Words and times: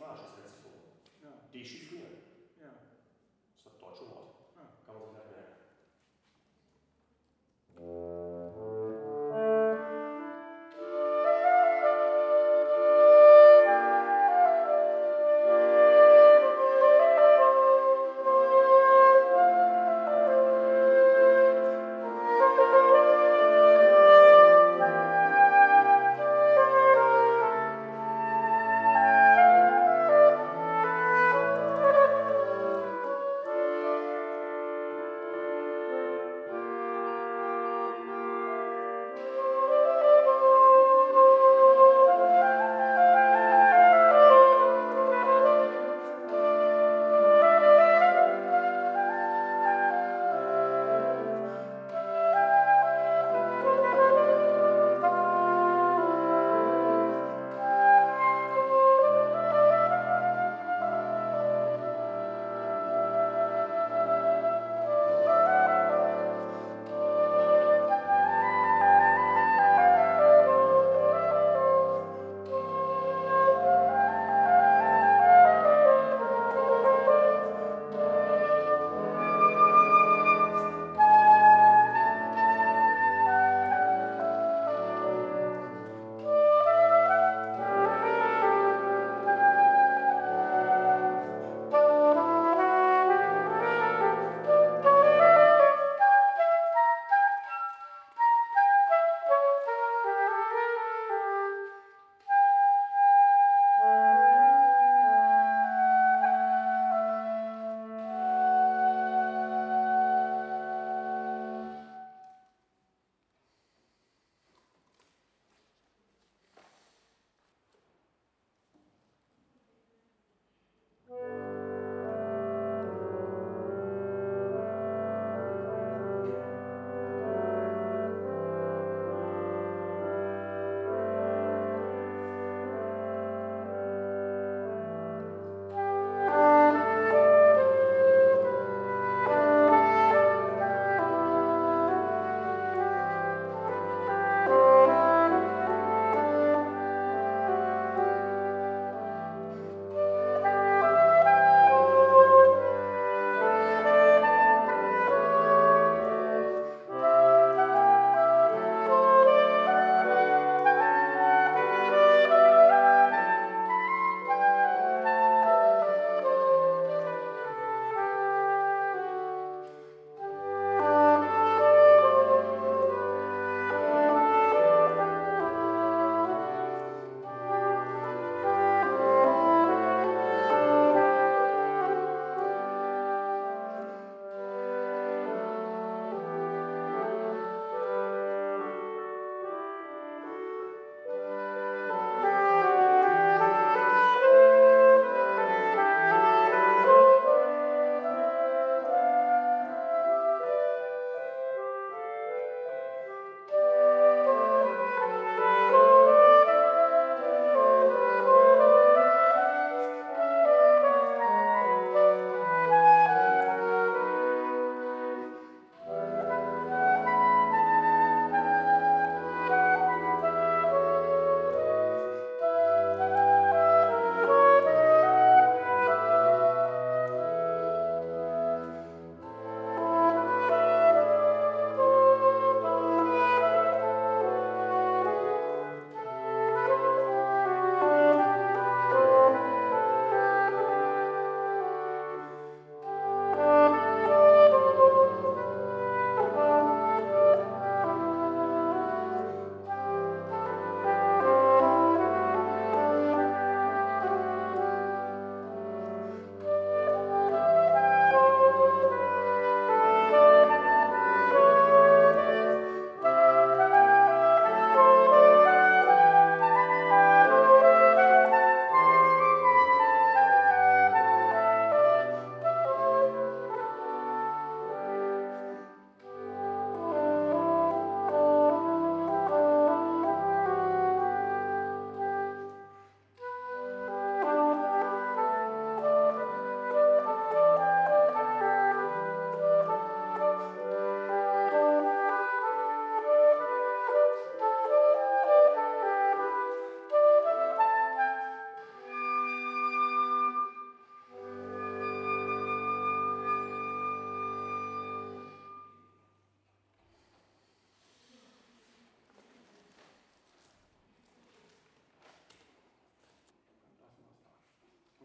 marge, 0.00 0.20
elles 0.38 0.48
se 0.48 0.56
font. 0.62 1.30
Des 1.52 1.64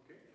Okay? 0.09 0.34